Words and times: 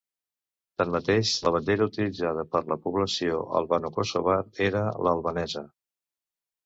Tanmateix, 0.81 1.33
la 1.47 1.51
bandera 1.55 1.85
utilitzada 1.91 2.45
per 2.55 2.63
la 2.71 2.77
població 2.87 3.43
albanokosovar 3.61 4.39
era 4.71 4.83
l'albanesa. 5.09 5.65